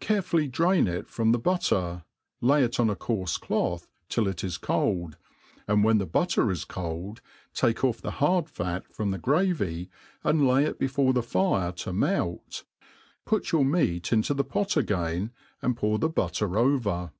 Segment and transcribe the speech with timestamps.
[0.00, 2.04] *Careful>y'jdra«n it from the butter,
[2.40, 5.16] lay it on a coarfe cloth till it is cold,
[5.66, 7.20] and wb^a.the butter is cold,
[7.52, 9.88] take ofF the hard fa^ froni the gravj',
[10.22, 12.62] and Jay it before, the fire to melt,
[13.24, 17.10] put your meat into th^e pot again^ and pour the butter over.